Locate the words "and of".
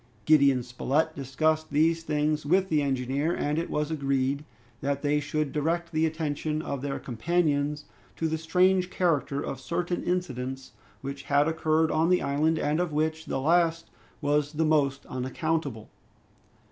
12.57-12.91